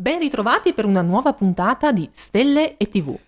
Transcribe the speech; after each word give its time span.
Ben 0.00 0.20
ritrovati 0.20 0.74
per 0.74 0.84
una 0.84 1.02
nuova 1.02 1.32
puntata 1.32 1.90
di 1.90 2.08
Stelle 2.12 2.76
e 2.76 2.88
TV. 2.88 3.18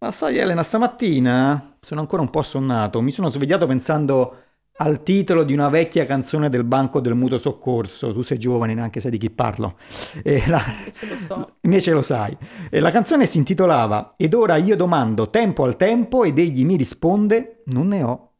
Ma 0.00 0.10
sai 0.10 0.36
Elena, 0.36 0.62
stamattina 0.62 1.76
sono 1.80 2.00
ancora 2.00 2.20
un 2.20 2.28
po' 2.28 2.42
sonnato, 2.42 3.00
mi 3.00 3.12
sono 3.12 3.30
svegliato 3.30 3.66
pensando 3.66 4.36
al 4.76 5.02
titolo 5.02 5.42
di 5.42 5.54
una 5.54 5.70
vecchia 5.70 6.04
canzone 6.04 6.50
del 6.50 6.64
Banco 6.64 7.00
del 7.00 7.14
Mutuo 7.14 7.38
Soccorso. 7.38 8.12
Tu 8.12 8.20
sei 8.20 8.38
giovane, 8.38 8.74
neanche 8.74 9.00
sai 9.00 9.12
di 9.12 9.16
chi 9.16 9.30
parlo. 9.30 9.78
E 10.22 10.46
la... 10.48 10.60
Lo 11.00 11.16
so. 11.26 11.52
Invece 11.62 11.92
lo 11.92 12.02
sai. 12.02 12.36
E 12.68 12.78
la 12.78 12.90
canzone 12.90 13.24
si 13.24 13.38
intitolava 13.38 14.12
Ed 14.14 14.34
ora 14.34 14.56
io 14.56 14.76
domando 14.76 15.30
tempo 15.30 15.64
al 15.64 15.76
tempo 15.76 16.24
ed 16.24 16.38
egli 16.38 16.66
mi 16.66 16.76
risponde 16.76 17.62
non 17.68 17.88
ne 17.88 18.02
ho. 18.02 18.32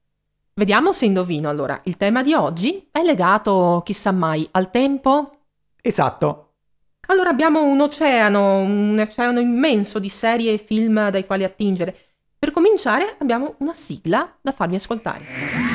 Vediamo 0.53 0.93
se 0.93 1.07
indovino 1.07 1.49
allora. 1.49 1.81
Il 1.85 1.97
tema 1.97 2.23
di 2.23 2.35
oggi 2.35 2.87
è 2.93 3.03
legato, 3.03 3.81
chissà 3.83 4.13
mai, 4.13 4.47
al 4.51 4.71
tempo? 4.71 5.39
Esatto. 5.81 6.48
Allora 7.11 7.31
abbiamo 7.31 7.65
un 7.65 7.81
oceano, 7.81 8.59
un 8.59 8.99
oceano 8.99 9.41
immenso 9.41 9.99
di 9.99 10.11
serie 10.11 10.53
e 10.53 10.59
film 10.59 11.09
dai 11.09 11.25
quali 11.25 11.43
attingere. 11.43 11.97
Per 12.39 12.51
cominciare 12.51 13.17
abbiamo 13.19 13.55
una 13.61 13.73
sigla 13.73 14.37
da 14.43 14.53
farvi 14.53 14.75
ascoltare. 14.75 15.68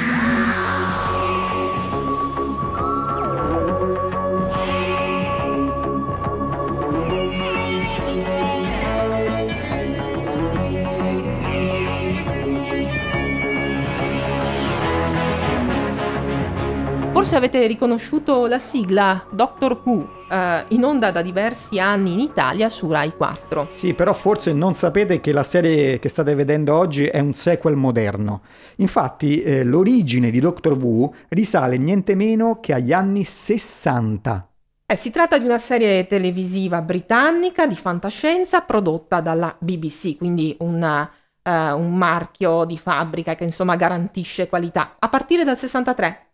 Forse 17.33 17.47
avete 17.47 17.65
riconosciuto 17.65 18.45
la 18.45 18.59
sigla 18.59 19.25
Doctor 19.31 19.81
Who, 19.83 20.07
eh, 20.29 20.65
in 20.67 20.83
onda 20.83 21.09
da 21.09 21.23
diversi 21.23 21.79
anni 21.79 22.13
in 22.13 22.19
Italia 22.19 22.69
su 22.69 22.91
Rai 22.91 23.11
4. 23.15 23.69
Sì, 23.71 23.95
però 23.95 24.13
forse 24.13 24.53
non 24.53 24.75
sapete 24.75 25.19
che 25.19 25.31
la 25.31 25.41
serie 25.41 25.97
che 25.97 26.09
state 26.09 26.35
vedendo 26.35 26.77
oggi 26.77 27.05
è 27.05 27.17
un 27.17 27.33
sequel 27.33 27.75
moderno. 27.75 28.43
Infatti, 28.75 29.41
eh, 29.41 29.63
l'origine 29.63 30.29
di 30.29 30.39
Doctor 30.39 30.77
Who 30.77 31.11
risale 31.29 31.77
niente 31.77 32.13
meno 32.13 32.59
che 32.59 32.73
agli 32.73 32.93
anni 32.93 33.23
60. 33.23 34.49
Eh, 34.85 34.95
si 34.95 35.09
tratta 35.09 35.39
di 35.39 35.45
una 35.45 35.57
serie 35.57 36.05
televisiva 36.05 36.83
britannica 36.83 37.65
di 37.65 37.75
fantascienza 37.75 38.61
prodotta 38.61 39.21
dalla 39.21 39.55
BBC, 39.57 40.17
quindi 40.17 40.55
una, 40.59 41.01
uh, 41.01 41.49
un 41.49 41.95
marchio 41.95 42.63
di 42.63 42.77
fabbrica 42.77 43.33
che 43.33 43.43
insomma 43.43 43.75
garantisce 43.75 44.47
qualità, 44.47 44.97
a 44.99 45.09
partire 45.09 45.43
dal 45.43 45.57
63 45.57 46.27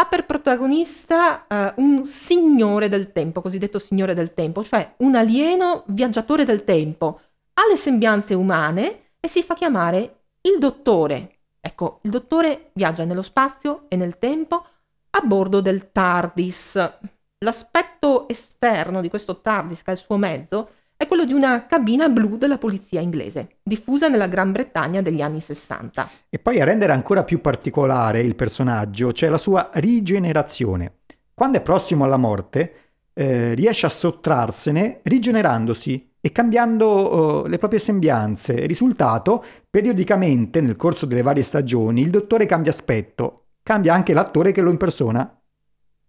ha 0.00 0.06
per 0.06 0.26
protagonista 0.26 1.44
uh, 1.48 1.82
un 1.82 2.04
signore 2.04 2.88
del 2.88 3.10
tempo, 3.10 3.40
cosiddetto 3.40 3.80
signore 3.80 4.14
del 4.14 4.32
tempo, 4.32 4.62
cioè 4.62 4.94
un 4.98 5.16
alieno 5.16 5.82
viaggiatore 5.88 6.44
del 6.44 6.62
tempo, 6.62 7.20
ha 7.54 7.62
le 7.68 7.76
sembianze 7.76 8.34
umane 8.34 9.14
e 9.18 9.26
si 9.26 9.42
fa 9.42 9.54
chiamare 9.54 10.20
il 10.42 10.58
dottore. 10.60 11.38
Ecco, 11.60 11.98
il 12.02 12.10
dottore 12.10 12.70
viaggia 12.74 13.04
nello 13.04 13.22
spazio 13.22 13.86
e 13.88 13.96
nel 13.96 14.18
tempo 14.18 14.64
a 15.10 15.20
bordo 15.20 15.60
del 15.60 15.90
TARDIS. 15.90 16.98
L'aspetto 17.38 18.28
esterno 18.28 19.00
di 19.00 19.08
questo 19.08 19.40
TARDIS, 19.40 19.82
che 19.82 19.90
è 19.90 19.94
il 19.94 20.00
suo 20.00 20.16
mezzo, 20.16 20.68
è 20.98 21.06
quello 21.06 21.24
di 21.24 21.32
una 21.32 21.64
cabina 21.66 22.08
blu 22.08 22.38
della 22.38 22.58
polizia 22.58 23.00
inglese, 23.00 23.58
diffusa 23.62 24.08
nella 24.08 24.26
Gran 24.26 24.50
Bretagna 24.50 25.00
degli 25.00 25.22
anni 25.22 25.38
60. 25.38 26.10
E 26.28 26.40
poi 26.40 26.60
a 26.60 26.64
rendere 26.64 26.90
ancora 26.90 27.22
più 27.22 27.40
particolare 27.40 28.18
il 28.18 28.34
personaggio 28.34 29.12
c'è 29.12 29.28
la 29.28 29.38
sua 29.38 29.70
rigenerazione. 29.74 30.96
Quando 31.32 31.58
è 31.58 31.62
prossimo 31.62 32.02
alla 32.02 32.16
morte, 32.16 32.72
eh, 33.14 33.54
riesce 33.54 33.86
a 33.86 33.90
sottrarsene 33.90 34.98
rigenerandosi 35.04 36.14
e 36.20 36.32
cambiando 36.32 37.44
uh, 37.44 37.46
le 37.46 37.58
proprie 37.58 37.78
sembianze. 37.78 38.66
Risultato, 38.66 39.44
periodicamente 39.70 40.60
nel 40.60 40.74
corso 40.74 41.06
delle 41.06 41.22
varie 41.22 41.44
stagioni 41.44 42.00
il 42.00 42.10
dottore 42.10 42.44
cambia 42.44 42.72
aspetto, 42.72 43.44
cambia 43.62 43.94
anche 43.94 44.14
l'attore 44.14 44.50
che 44.50 44.62
lo 44.62 44.70
impersona 44.70 45.37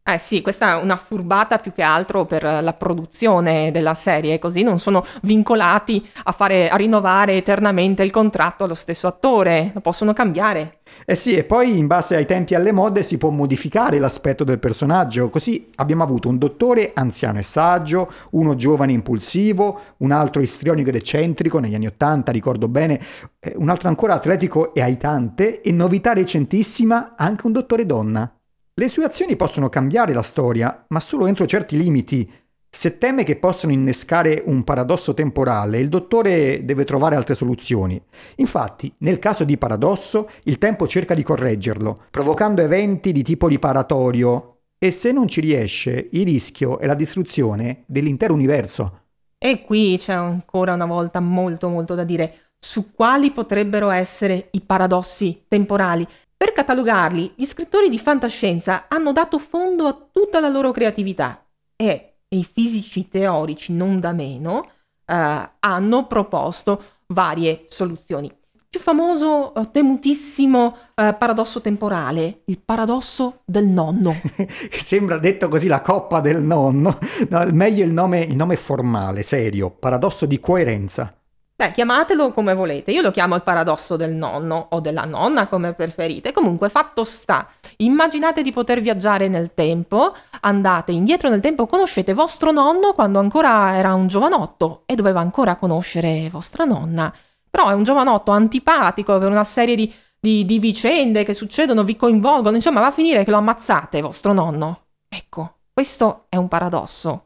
eh 0.01 0.17
sì, 0.17 0.41
questa 0.41 0.79
è 0.79 0.81
una 0.81 0.95
furbata 0.95 1.59
più 1.59 1.71
che 1.71 1.83
altro 1.83 2.25
per 2.25 2.41
la 2.41 2.73
produzione 2.73 3.69
della 3.71 3.93
serie, 3.93 4.39
così 4.39 4.63
non 4.63 4.79
sono 4.79 5.05
vincolati 5.21 6.03
a, 6.23 6.31
fare, 6.31 6.67
a 6.67 6.75
rinnovare 6.75 7.35
eternamente 7.35 8.01
il 8.01 8.09
contratto 8.09 8.63
allo 8.63 8.73
stesso 8.73 9.05
attore, 9.05 9.69
lo 9.71 9.81
possono 9.81 10.13
cambiare. 10.13 10.79
Eh 11.05 11.15
sì, 11.15 11.35
e 11.35 11.43
poi 11.43 11.77
in 11.77 11.85
base 11.85 12.15
ai 12.15 12.25
tempi 12.25 12.53
e 12.53 12.55
alle 12.55 12.71
mode 12.71 13.03
si 13.03 13.19
può 13.19 13.29
modificare 13.29 13.99
l'aspetto 13.99 14.43
del 14.43 14.57
personaggio, 14.57 15.29
così 15.29 15.67
abbiamo 15.75 16.03
avuto 16.03 16.27
un 16.27 16.39
dottore 16.39 16.91
anziano 16.95 17.37
e 17.37 17.43
saggio, 17.43 18.11
uno 18.31 18.55
giovane 18.55 18.93
impulsivo, 18.93 19.79
un 19.97 20.11
altro 20.11 20.41
istrionico 20.41 20.89
ed 20.89 20.95
eccentrico 20.95 21.59
negli 21.59 21.75
anni 21.75 21.85
Ottanta, 21.85 22.31
ricordo 22.31 22.67
bene, 22.67 22.99
eh, 23.39 23.53
un 23.57 23.69
altro 23.69 23.89
ancora 23.89 24.15
atletico 24.15 24.73
e 24.73 24.81
aitante, 24.81 25.61
e 25.61 25.71
novità 25.71 26.13
recentissima, 26.13 27.13
anche 27.15 27.45
un 27.45 27.51
dottore 27.51 27.85
donna. 27.85 28.33
Le 28.79 28.87
sue 28.87 29.03
azioni 29.03 29.35
possono 29.35 29.67
cambiare 29.67 30.13
la 30.13 30.21
storia, 30.21 30.85
ma 30.87 31.01
solo 31.01 31.27
entro 31.27 31.45
certi 31.45 31.75
limiti. 31.75 32.31
Se 32.69 32.97
teme 32.97 33.25
che 33.25 33.35
possano 33.35 33.73
innescare 33.73 34.41
un 34.45 34.63
paradosso 34.63 35.13
temporale, 35.13 35.79
il 35.79 35.89
dottore 35.89 36.63
deve 36.63 36.85
trovare 36.85 37.17
altre 37.17 37.35
soluzioni. 37.35 38.01
Infatti, 38.37 38.89
nel 38.99 39.19
caso 39.19 39.43
di 39.43 39.57
paradosso, 39.57 40.29
il 40.43 40.57
tempo 40.59 40.87
cerca 40.87 41.13
di 41.13 41.23
correggerlo, 41.23 42.05
provocando 42.09 42.61
eventi 42.61 43.11
di 43.11 43.21
tipo 43.21 43.47
riparatorio, 43.47 44.59
e 44.77 44.91
se 44.91 45.11
non 45.11 45.27
ci 45.27 45.41
riesce, 45.41 46.07
il 46.13 46.23
rischio 46.23 46.79
è 46.79 46.85
la 46.85 46.93
distruzione 46.93 47.83
dell'intero 47.85 48.33
universo. 48.33 49.01
E 49.37 49.65
qui 49.65 49.97
c'è 49.97 50.13
ancora 50.13 50.73
una 50.73 50.85
volta 50.85 51.19
molto 51.19 51.67
molto 51.67 51.95
da 51.95 52.05
dire 52.05 52.53
su 52.57 52.93
quali 52.93 53.31
potrebbero 53.31 53.89
essere 53.89 54.47
i 54.51 54.61
paradossi 54.61 55.43
temporali. 55.49 56.07
Per 56.39 56.53
catalogarli, 56.53 57.33
gli 57.35 57.43
scrittori 57.43 57.89
di 57.89 57.99
fantascienza 57.99 58.85
hanno 58.87 59.11
dato 59.11 59.39
fondo 59.39 59.87
a 59.87 60.07
tutta 60.09 60.39
la 60.39 60.47
loro 60.47 60.71
creatività 60.71 61.45
e 61.75 62.19
i 62.29 62.45
fisici 62.45 63.09
teorici, 63.09 63.73
non 63.73 63.99
da 63.99 64.13
meno, 64.13 64.69
eh, 65.05 65.49
hanno 65.59 66.07
proposto 66.07 66.81
varie 67.07 67.65
soluzioni. 67.67 68.33
Più 68.69 68.79
famoso, 68.79 69.53
eh, 69.53 69.69
temutissimo 69.69 70.77
eh, 70.95 71.13
paradosso 71.19 71.59
temporale, 71.59 72.43
il 72.45 72.61
paradosso 72.63 73.41
del 73.43 73.65
nonno. 73.65 74.15
Sembra 74.71 75.17
detto 75.17 75.49
così 75.49 75.67
la 75.67 75.81
coppa 75.81 76.21
del 76.21 76.41
nonno. 76.41 76.99
No, 77.27 77.45
meglio 77.51 77.83
il 77.83 77.91
nome, 77.91 78.21
il 78.21 78.37
nome 78.37 78.55
formale, 78.55 79.23
serio, 79.23 79.71
paradosso 79.71 80.25
di 80.25 80.39
coerenza. 80.39 81.18
Beh, 81.59 81.73
chiamatelo 81.73 82.31
come 82.31 82.53
volete, 82.53 82.91
io 82.91 83.01
lo 83.01 83.11
chiamo 83.11 83.35
il 83.35 83.43
paradosso 83.43 83.97
del 83.97 84.13
nonno 84.13 84.67
o 84.69 84.79
della 84.79 85.03
nonna 85.03 85.47
come 85.47 85.73
preferite. 85.73 86.31
Comunque, 86.31 86.69
fatto 86.69 87.03
sta, 87.03 87.49
immaginate 87.79 88.41
di 88.41 88.53
poter 88.53 88.79
viaggiare 88.79 89.27
nel 89.27 89.53
tempo, 89.53 90.15
andate 90.39 90.93
indietro 90.93 91.27
nel 91.27 91.41
tempo, 91.41 91.67
conoscete 91.67 92.13
vostro 92.13 92.51
nonno 92.51 92.93
quando 92.93 93.19
ancora 93.19 93.75
era 93.75 93.93
un 93.93 94.07
giovanotto 94.07 94.83
e 94.85 94.95
doveva 94.95 95.19
ancora 95.19 95.57
conoscere 95.57 96.29
vostra 96.31 96.63
nonna. 96.63 97.13
Però 97.49 97.67
è 97.67 97.73
un 97.73 97.83
giovanotto 97.83 98.31
antipatico 98.31 99.17
per 99.17 99.29
una 99.29 99.43
serie 99.43 99.75
di, 99.75 99.93
di, 100.17 100.45
di 100.45 100.59
vicende 100.59 101.25
che 101.25 101.33
succedono, 101.33 101.83
vi 101.83 101.97
coinvolgono, 101.97 102.55
insomma 102.55 102.79
va 102.79 102.87
a 102.87 102.91
finire 102.91 103.25
che 103.25 103.31
lo 103.31 103.37
ammazzate 103.37 103.99
vostro 103.99 104.31
nonno. 104.31 104.83
Ecco, 105.09 105.55
questo 105.73 106.27
è 106.29 106.37
un 106.37 106.47
paradosso. 106.47 107.25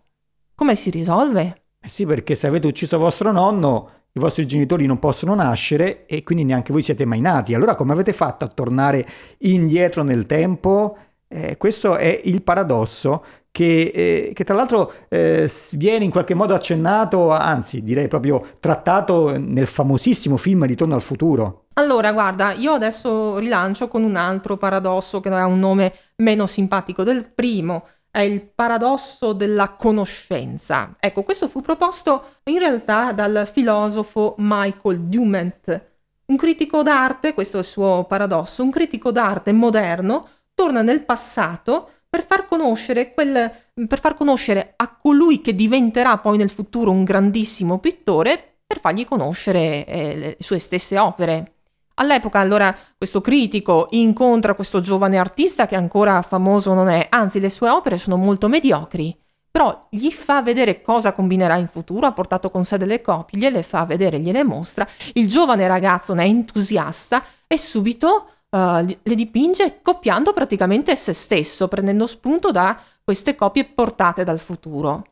Come 0.55 0.73
si 0.73 0.89
risolve? 0.89 1.65
Eh 1.79 1.89
sì, 1.89 2.07
perché 2.07 2.33
se 2.33 2.47
avete 2.47 2.65
ucciso 2.65 2.97
vostro 2.97 3.31
nonno 3.31 4.01
i 4.15 4.19
vostri 4.19 4.45
genitori 4.45 4.85
non 4.85 4.99
possono 4.99 5.33
nascere 5.33 6.05
e 6.05 6.23
quindi 6.23 6.43
neanche 6.43 6.71
voi 6.71 6.83
siete 6.83 7.05
mai 7.05 7.19
nati. 7.19 7.55
Allora 7.55 7.75
come 7.75 7.93
avete 7.93 8.13
fatto 8.13 8.45
a 8.45 8.47
tornare 8.47 9.05
indietro 9.39 10.03
nel 10.03 10.25
tempo? 10.27 10.97
Eh, 11.27 11.57
questo 11.57 11.95
è 11.95 12.21
il 12.25 12.43
paradosso 12.43 13.23
che, 13.49 13.91
eh, 13.93 14.31
che 14.33 14.43
tra 14.43 14.55
l'altro 14.55 14.93
eh, 15.09 15.51
viene 15.73 16.05
in 16.05 16.11
qualche 16.11 16.35
modo 16.35 16.53
accennato, 16.53 17.31
anzi 17.31 17.81
direi 17.81 18.07
proprio 18.07 18.45
trattato 18.59 19.35
nel 19.39 19.65
famosissimo 19.65 20.37
film 20.37 20.65
Ritorno 20.65 20.93
al 20.93 21.01
futuro. 21.01 21.65
Allora, 21.73 22.11
guarda, 22.11 22.53
io 22.53 22.71
adesso 22.71 23.39
rilancio 23.39 23.87
con 23.87 24.03
un 24.03 24.15
altro 24.15 24.57
paradosso 24.57 25.19
che 25.21 25.29
ha 25.29 25.47
un 25.47 25.57
nome 25.57 25.93
meno 26.17 26.45
simpatico 26.45 27.03
del 27.03 27.31
primo, 27.33 27.87
è 28.13 28.19
il 28.19 28.41
paradosso 28.41 29.33
della 29.33 29.69
conoscenza. 29.69 30.95
Ecco, 30.99 31.23
questo 31.23 31.47
fu 31.47 31.61
proposto 31.61 32.35
in 32.43 32.59
realtà 32.59 33.11
dal 33.11 33.49
filosofo 33.51 34.35
Michael 34.37 34.99
Dument, 35.05 35.85
un 36.25 36.37
critico 36.37 36.83
d'arte, 36.83 37.33
questo 37.33 37.57
è 37.57 37.61
il 37.61 37.65
suo 37.65 38.05
paradosso, 38.07 38.61
un 38.61 38.69
critico 38.69 39.11
d'arte 39.11 39.51
moderno 39.51 40.27
torna 40.53 40.83
nel 40.83 41.03
passato 41.03 41.89
per 42.07 42.23
far 42.23 42.47
conoscere, 42.47 43.15
quel, 43.15 43.51
per 43.87 43.99
far 43.99 44.13
conoscere 44.13 44.73
a 44.75 44.95
colui 44.95 45.41
che 45.41 45.55
diventerà 45.55 46.19
poi 46.19 46.37
nel 46.37 46.51
futuro 46.51 46.91
un 46.91 47.03
grandissimo 47.03 47.79
pittore, 47.79 48.57
per 48.67 48.79
fargli 48.79 49.07
conoscere 49.07 49.85
eh, 49.87 50.15
le 50.15 50.37
sue 50.39 50.59
stesse 50.59 50.99
opere. 50.99 51.52
All'epoca 51.95 52.39
allora 52.39 52.75
questo 52.97 53.21
critico 53.21 53.87
incontra 53.91 54.55
questo 54.55 54.79
giovane 54.79 55.17
artista 55.17 55.67
che 55.67 55.75
ancora 55.75 56.21
famoso 56.21 56.73
non 56.73 56.89
è, 56.89 57.07
anzi 57.09 57.39
le 57.39 57.49
sue 57.49 57.69
opere 57.69 57.97
sono 57.97 58.17
molto 58.17 58.47
mediocri, 58.47 59.15
però 59.51 59.87
gli 59.91 60.09
fa 60.09 60.41
vedere 60.41 60.81
cosa 60.81 61.13
combinerà 61.13 61.57
in 61.57 61.67
futuro, 61.67 62.07
ha 62.07 62.11
portato 62.11 62.49
con 62.49 62.65
sé 62.65 62.77
delle 62.77 63.01
copie, 63.01 63.37
gliele 63.37 63.61
fa 63.61 63.85
vedere, 63.85 64.19
gliele 64.19 64.43
mostra, 64.43 64.87
il 65.13 65.29
giovane 65.29 65.67
ragazzo 65.67 66.15
ne 66.15 66.23
è 66.23 66.27
entusiasta 66.27 67.23
e 67.45 67.57
subito 67.59 68.29
uh, 68.49 68.83
le 68.83 69.15
dipinge 69.15 69.81
copiando 69.83 70.33
praticamente 70.33 70.95
se 70.95 71.13
stesso, 71.13 71.67
prendendo 71.67 72.07
spunto 72.07 72.49
da 72.49 72.75
queste 73.03 73.35
copie 73.35 73.65
portate 73.65 74.23
dal 74.23 74.39
futuro. 74.39 75.05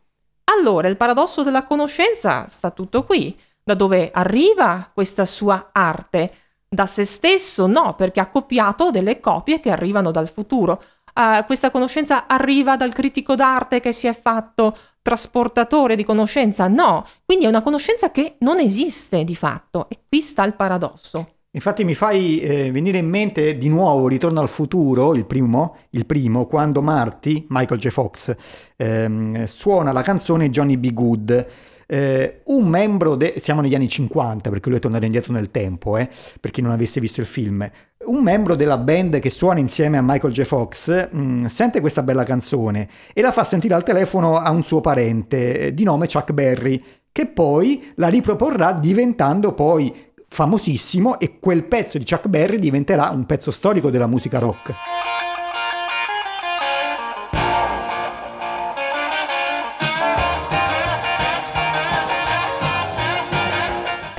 Allora, 0.46 0.88
il 0.88 0.98
paradosso 0.98 1.44
della 1.44 1.66
conoscenza 1.66 2.48
sta 2.48 2.72
tutto 2.72 3.04
qui. 3.04 3.38
Da 3.64 3.76
dove 3.76 4.10
arriva 4.12 4.90
questa 4.92 5.24
sua 5.26 5.70
arte? 5.72 6.34
Da 6.74 6.86
se 6.86 7.04
stesso? 7.04 7.68
No, 7.68 7.96
perché 7.96 8.22
ha 8.22 8.30
copiato 8.30 8.92
delle 8.92 9.20
copie 9.20 9.60
che 9.60 9.72
arrivano 9.72 10.10
dal 10.10 10.30
futuro 10.30 10.82
uh, 11.16 11.46
questa 11.46 11.70
conoscenza 11.70 12.28
arriva 12.28 12.78
dal 12.78 12.94
critico 12.94 13.36
d'arte 13.36 13.82
che 13.82 13.92
si 13.92 14.08
è 14.08 14.14
fatto 14.14 14.78
trasportatore 15.02 15.98
di 15.98 16.06
conoscenza? 16.06 16.70
No, 16.70 17.06
quindi 17.26 17.44
è 17.44 17.50
una 17.50 17.62
conoscenza 17.62 18.10
che 18.10 18.36
non 18.40 18.60
esiste 18.60 19.26
di 19.26 19.36
fatto 19.36 19.90
e 19.90 19.98
qui 20.08 20.22
sta 20.22 20.46
il 20.46 20.56
paradosso. 20.56 21.34
Infatti 21.54 21.84
mi 21.84 21.94
fai 21.94 22.40
eh, 22.40 22.72
venire 22.72 23.00
in 23.00 23.10
mente 23.10 23.58
di 23.58 23.68
nuovo 23.68 24.08
Ritorno 24.08 24.40
al 24.40 24.48
futuro, 24.48 25.14
il 25.14 25.26
primo, 25.26 25.76
il 25.90 26.06
primo 26.06 26.46
quando 26.46 26.82
Marty, 26.82 27.48
Michael 27.50 27.82
J. 27.82 27.90
Fox, 27.90 28.34
ehm, 28.78 29.44
suona 29.44 29.92
la 29.92 30.04
canzone 30.04 30.50
Johnny 30.50 30.78
B. 30.78 30.94
Good. 30.94 31.48
Eh, 31.94 32.40
un 32.46 32.70
membro, 32.70 33.16
de- 33.16 33.34
siamo 33.36 33.60
negli 33.60 33.76
anni 33.76 33.90
50 33.90 34.50
perché 34.50 34.70
lui 34.70 34.78
è 34.78 34.82
tornato 34.82 35.04
indietro 35.04 35.34
nel 35.34 35.52
tempo, 35.52 35.98
eh, 35.98 36.10
per 36.40 36.50
chi 36.50 36.62
non 36.62 36.72
avesse 36.72 37.02
visto 37.02 37.20
il 37.20 37.28
film, 37.28 37.70
un 38.06 38.24
membro 38.24 38.56
della 38.56 38.78
band 38.78 39.20
che 39.20 39.30
suona 39.30 39.60
insieme 39.60 39.98
a 39.98 40.02
Michael 40.02 40.32
J. 40.32 40.44
Fox 40.44 41.10
mh, 41.12 41.20
mm, 41.20 41.46
sente 41.48 41.82
questa 41.82 42.02
bella 42.02 42.24
canzone 42.24 42.88
e 43.12 43.22
la 43.22 43.34
fa 43.34 43.44
sentire 43.44 43.74
al 43.74 43.84
telefono 43.84 44.38
a 44.38 44.50
un 44.52 44.64
suo 44.64 44.80
parente 44.80 45.60
eh, 45.60 45.74
di 45.74 45.84
nome 45.84 46.08
Chuck 46.08 46.32
Berry, 46.32 46.82
che 47.12 47.28
poi 47.28 47.92
la 47.96 48.08
riproporrà 48.08 48.72
diventando 48.72 49.54
poi 49.54 49.94
famosissimo 50.30 51.20
e 51.20 51.40
quel 51.42 51.66
pezzo 51.66 51.98
di 51.98 52.06
Chuck 52.06 52.30
Berry 52.30 52.58
diventerà 52.58 53.10
un 53.10 53.26
pezzo 53.26 53.52
storico 53.52 53.90
della 53.90 54.08
musica 54.08 54.40
rock. 54.40 54.74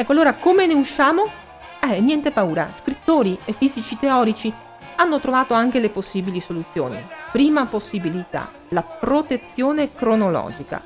Ecco, 0.02 0.10
allora 0.10 0.34
come 0.34 0.66
ne 0.66 0.74
usciamo? 0.74 1.22
Eh, 1.80 2.00
niente 2.00 2.32
paura, 2.32 2.68
scrittori 2.68 3.38
e 3.44 3.52
fisici 3.52 3.96
teorici 3.96 4.52
hanno 4.96 5.20
trovato 5.20 5.54
anche 5.54 5.78
le 5.78 5.90
possibili 5.90 6.40
soluzioni. 6.40 7.00
Prima 7.30 7.66
possibilità, 7.66 8.50
la 8.70 8.82
protezione 8.82 9.94
cronologica. 9.94 10.82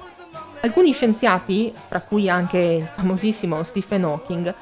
Alcuni 0.60 0.92
scienziati, 0.92 1.72
tra 1.88 2.02
cui 2.02 2.28
anche 2.28 2.58
il 2.58 2.84
famosissimo 2.84 3.62
Stephen 3.62 4.04
Hawking, 4.04 4.54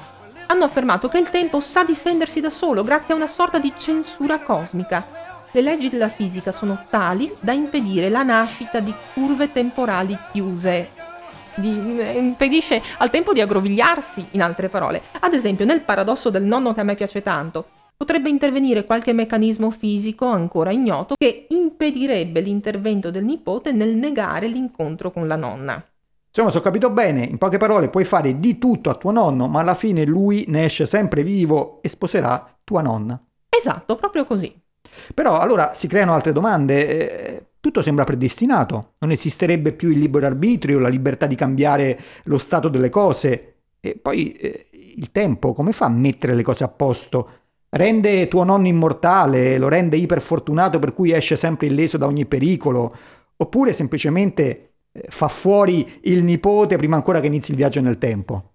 hanno 0.45 0.63
affermato 0.63 1.09
che 1.09 1.17
il 1.17 1.29
tempo 1.29 1.59
sa 1.59 1.83
difendersi 1.83 2.39
da 2.39 2.49
solo 2.49 2.81
grazie 2.85 3.13
a 3.13 3.17
una 3.17 3.27
sorta 3.27 3.59
di 3.59 3.73
censura 3.75 4.39
cosmica. 4.39 5.05
Le 5.51 5.61
leggi 5.61 5.89
della 5.89 6.07
fisica 6.07 6.53
sono 6.53 6.85
tali 6.89 7.29
da 7.41 7.51
impedire 7.51 8.07
la 8.07 8.23
nascita 8.23 8.79
di 8.79 8.93
curve 9.13 9.51
temporali 9.51 10.17
chiuse, 10.31 10.91
di, 11.55 11.99
eh, 11.99 12.17
impedisce 12.17 12.81
al 12.97 13.09
tempo 13.09 13.33
di 13.33 13.41
aggrovigliarsi, 13.41 14.27
in 14.31 14.41
altre 14.41 14.69
parole. 14.69 15.01
Ad 15.19 15.33
esempio, 15.33 15.65
nel 15.65 15.81
paradosso 15.81 16.29
del 16.29 16.43
nonno 16.43 16.73
che 16.73 16.81
a 16.81 16.83
me 16.83 16.95
piace 16.95 17.21
tanto, 17.21 17.65
potrebbe 17.97 18.29
intervenire 18.29 18.85
qualche 18.85 19.13
meccanismo 19.13 19.71
fisico 19.71 20.25
ancora 20.25 20.71
ignoto 20.71 21.15
che 21.17 21.47
impedirebbe 21.49 22.41
l'intervento 22.41 23.09
del 23.09 23.23
nipote 23.23 23.71
nel 23.71 23.95
negare 23.95 24.47
l'incontro 24.47 25.11
con 25.11 25.27
la 25.27 25.35
nonna. 25.35 25.83
Insomma, 26.27 26.51
se 26.51 26.57
ho 26.57 26.61
capito 26.61 26.89
bene, 26.89 27.23
in 27.23 27.37
poche 27.37 27.57
parole 27.57 27.89
puoi 27.89 28.03
fare 28.03 28.37
di 28.37 28.57
tutto 28.57 28.89
a 28.89 28.95
tuo 28.95 29.11
nonno, 29.11 29.47
ma 29.47 29.61
alla 29.61 29.73
fine 29.73 30.03
lui 30.03 30.43
ne 30.49 30.65
esce 30.65 30.85
sempre 30.85 31.23
vivo 31.23 31.79
e 31.81 31.87
sposerà 31.87 32.57
tua 32.63 32.81
nonna. 32.81 33.17
Esatto, 33.47 33.95
proprio 33.95 34.25
così. 34.25 34.53
Però 35.13 35.39
allora 35.39 35.73
si 35.73 35.87
creano 35.87 36.13
altre 36.13 36.31
domande. 36.33 36.87
Eh, 36.87 37.45
tutto 37.59 37.81
sembra 37.81 38.03
predestinato, 38.03 38.93
non 38.99 39.09
esisterebbe 39.09 39.71
più 39.71 39.89
il 39.89 39.97
libero 39.97 40.27
arbitrio, 40.27 40.77
la 40.77 40.87
libertà 40.87 41.25
di 41.25 41.33
cambiare 41.33 41.99
lo 42.25 42.37
stato 42.37 42.69
delle 42.69 42.89
cose. 42.89 43.55
E 43.79 43.95
poi 43.95 44.33
eh, 44.33 44.67
il 44.97 45.11
tempo, 45.11 45.53
come 45.53 45.71
fa 45.71 45.85
a 45.85 45.89
mettere 45.89 46.35
le 46.35 46.43
cose 46.43 46.63
a 46.63 46.67
posto? 46.67 47.29
Rende 47.69 48.27
tuo 48.27 48.43
nonno 48.43 48.67
immortale, 48.67 49.57
lo 49.57 49.67
rende 49.67 49.97
iperfortunato 49.97 50.77
per 50.79 50.93
cui 50.93 51.11
esce 51.11 51.35
sempre 51.35 51.65
illeso 51.65 51.97
da 51.97 52.05
ogni 52.05 52.25
pericolo, 52.25 52.95
oppure 53.35 53.73
semplicemente 53.73 54.73
eh, 54.91 55.05
fa 55.09 55.27
fuori 55.27 55.99
il 56.03 56.23
nipote 56.23 56.77
prima 56.77 56.95
ancora 56.95 57.19
che 57.19 57.27
inizi 57.27 57.51
il 57.51 57.57
viaggio 57.57 57.81
nel 57.81 57.97
tempo. 57.97 58.53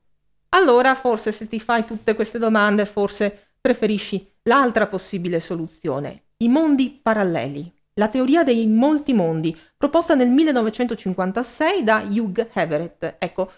Allora, 0.51 0.95
forse 0.95 1.33
se 1.33 1.49
ti 1.49 1.61
fai 1.61 1.85
tutte 1.85 2.15
queste 2.15 2.39
domande, 2.39 2.87
forse 2.87 3.55
preferisci 3.61 4.30
l'altra 4.45 4.87
possibile 4.87 5.41
soluzione, 5.41 6.25
i 6.39 6.49
mondi 6.49 6.99
paralleli 7.03 7.73
la 8.01 8.09
teoria 8.09 8.43
dei 8.43 8.67
molti 8.67 9.13
mondi, 9.13 9.55
proposta 9.77 10.15
nel 10.15 10.31
1956 10.31 11.83
da 11.83 12.03
Hugh 12.09 12.49
Everett. 12.55 13.17
Ecco, 13.19 13.51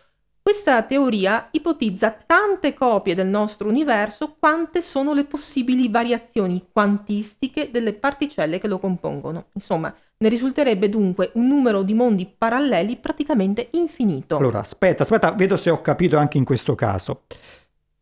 questa 0.42 0.82
teoria 0.82 1.48
ipotizza 1.52 2.10
tante 2.10 2.74
copie 2.74 3.14
del 3.14 3.28
nostro 3.28 3.68
universo 3.68 4.34
quante 4.40 4.82
sono 4.82 5.14
le 5.14 5.24
possibili 5.24 5.88
variazioni 5.88 6.66
quantistiche 6.72 7.70
delle 7.70 7.92
particelle 7.92 8.58
che 8.58 8.66
lo 8.66 8.80
compongono. 8.80 9.46
Insomma, 9.52 9.94
ne 10.18 10.28
risulterebbe 10.28 10.88
dunque 10.88 11.30
un 11.34 11.46
numero 11.46 11.82
di 11.82 11.94
mondi 11.94 12.26
paralleli 12.26 12.96
praticamente 12.96 13.68
infinito. 13.72 14.36
Allora, 14.36 14.58
aspetta, 14.58 15.04
aspetta, 15.04 15.30
vedo 15.30 15.56
se 15.56 15.70
ho 15.70 15.80
capito 15.80 16.16
anche 16.16 16.38
in 16.38 16.44
questo 16.44 16.74
caso. 16.74 17.22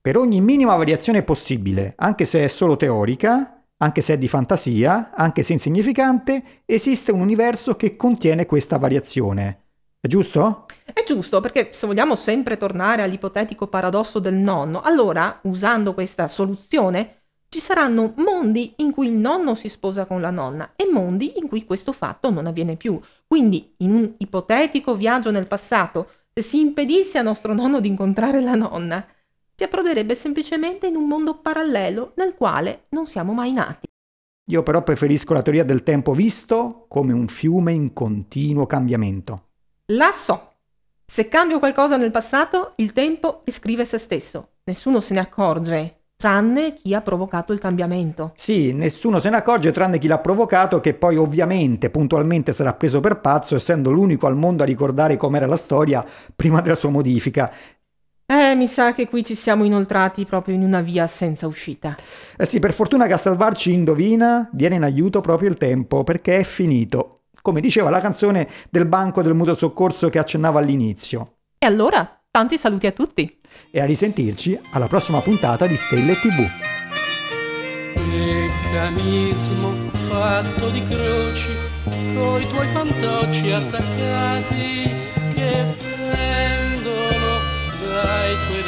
Per 0.03 0.17
ogni 0.17 0.41
minima 0.41 0.77
variazione 0.77 1.23
possibile, 1.23 1.93
anche 1.99 2.25
se 2.25 2.43
è 2.43 2.49
solo 2.49 2.79
teorica, 2.79 3.65
anche 3.77 4.01
se 4.01 4.15
è 4.15 4.19
di 4.19 4.29
fantasia, 4.29 5.13
anche 5.15 5.43
se 5.43 5.53
insignificante, 5.53 6.43
esiste 6.65 7.13
un 7.13 7.21
universo 7.21 7.77
che 7.77 7.97
contiene 7.97 8.47
questa 8.47 8.79
variazione. 8.79 9.65
È 10.01 10.07
giusto? 10.07 10.65
È 10.91 11.05
giusto, 11.05 11.41
perché 11.41 11.75
se 11.75 11.87
vogliamo 11.87 12.17
sempre 12.17 12.57
tornare 12.57 13.03
all'ipotetico 13.03 13.67
paradosso 13.67 14.21
del 14.21 14.37
nonno, 14.37 14.81
allora, 14.81 15.39
usando 15.43 15.93
questa 15.93 16.29
soluzione, 16.29 17.25
ci 17.51 17.61
saranno 17.61 18.15
mondi 18.17 18.73
in 18.77 18.93
cui 18.93 19.09
il 19.09 19.13
nonno 19.13 19.55
si 19.55 19.69
sposa 19.69 20.07
con 20.07 20.23
la 20.23 20.31
nonna 20.31 20.73
e 20.77 20.89
mondi 20.91 21.35
in 21.37 21.47
cui 21.47 21.67
questo 21.67 21.93
fatto 21.93 22.31
non 22.31 22.47
avviene 22.47 22.77
più. 22.77 22.99
Quindi, 23.27 23.75
in 23.79 23.93
un 23.93 24.15
ipotetico 24.17 24.95
viaggio 24.95 25.31
nel 25.31 25.47
passato, 25.47 26.09
se 26.33 26.41
si 26.41 26.59
impedisse 26.59 27.19
a 27.19 27.23
nostro 27.23 27.53
nonno 27.53 27.81
di 27.81 27.89
incontrare 27.89 28.41
la 28.41 28.55
nonna, 28.55 29.05
si 29.61 29.67
approderebbe 29.67 30.15
semplicemente 30.15 30.87
in 30.87 30.97
un 30.97 31.07
mondo 31.07 31.35
parallelo 31.35 32.13
nel 32.15 32.35
quale 32.35 32.85
non 32.93 33.07
siamo 33.07 33.35
mai 33.35 33.53
nati. 33.53 33.89
Io 34.49 34.63
però 34.63 34.83
preferisco 34.83 35.35
la 35.35 35.43
teoria 35.43 35.65
del 35.65 35.83
tempo 35.83 36.15
visto 36.15 36.87
come 36.89 37.13
un 37.13 37.29
fiume 37.29 37.71
in 37.71 37.93
continuo 37.93 38.65
cambiamento. 38.65 39.49
La 39.93 40.13
so. 40.13 40.53
Se 41.05 41.29
cambio 41.29 41.59
qualcosa 41.59 41.99
nel 41.99 42.11
passato, 42.11 42.73
il 42.77 42.95
tempo 42.95 43.43
riscrive 43.45 43.85
se 43.85 43.99
stesso. 43.99 44.53
Nessuno 44.65 45.01
se 45.01 45.13
ne 45.13 45.21
accorge, 45.21 46.05
tranne 46.17 46.73
chi 46.73 46.95
ha 46.95 47.03
provocato 47.03 47.53
il 47.53 47.59
cambiamento. 47.59 48.33
Sì, 48.37 48.73
nessuno 48.73 49.21
se 49.21 49.29
ne 49.29 49.37
accorge 49.37 49.73
tranne 49.73 49.99
chi 49.99 50.07
l'ha 50.07 50.21
provocato, 50.21 50.81
che 50.81 50.95
poi 50.95 51.17
ovviamente 51.17 51.91
puntualmente 51.91 52.55
sarà 52.55 52.73
preso 52.73 53.01
per 53.01 53.21
pazzo, 53.21 53.57
essendo 53.57 53.91
l'unico 53.91 54.27
al 54.27 54.37
mondo 54.37 54.63
a 54.63 54.67
ricordare 54.67 55.19
com'era 55.19 55.47
la 55.47 55.59
storia 55.59 56.03
prima 56.35 56.63
della 56.63 56.77
sua 56.77 56.89
modifica. 56.89 57.53
Eh, 58.31 58.55
mi 58.55 58.69
sa 58.69 58.93
che 58.93 59.09
qui 59.09 59.25
ci 59.25 59.35
siamo 59.35 59.65
inoltrati 59.65 60.25
proprio 60.25 60.55
in 60.55 60.63
una 60.63 60.83
via 60.83 61.09
senza 61.09 61.49
uscita. 61.49 61.97
Eh 62.37 62.47
sì, 62.47 62.61
per 62.61 62.73
fortuna 62.73 63.09
che 63.09 63.13
a 63.13 63.19
salvarci 63.19 63.73
indovina, 63.73 64.49
viene 64.53 64.77
in 64.77 64.85
aiuto 64.85 65.21
proprio 65.21 65.49
il 65.49 65.57
tempo, 65.57 66.05
perché 66.05 66.39
è 66.39 66.45
finito. 66.45 67.23
Come 67.43 67.61
diceva 67.61 67.91
la 67.91 68.01
canzone 68.01 68.49
del 68.71 68.87
banco 68.87 69.21
del 69.23 69.35
mutuo 69.35 69.55
soccorso 69.55 70.09
che 70.11 70.21
accennava 70.21 70.61
all'inizio. 70.61 71.39
E 71.59 71.67
allora, 71.67 72.21
tanti 72.31 72.57
saluti 72.57 72.87
a 72.87 72.93
tutti. 72.93 73.41
E 73.69 73.81
a 73.81 73.85
risentirci 73.85 74.57
alla 74.75 74.87
prossima 74.87 75.19
puntata 75.19 75.67
di 75.67 75.75
Stelle 75.75 76.15
TV. 76.15 76.49
Meccanismo 77.97 79.73
fatto 80.09 80.69
di 80.69 80.85
croci, 80.85 81.49
coi 82.15 82.47
tuoi 82.47 82.67
fantocci 82.69 83.51
attaccati 83.51 84.89
che 85.35 86.00